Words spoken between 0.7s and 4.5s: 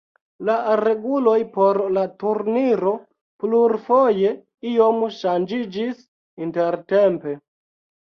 reguloj por la turniro plurfoje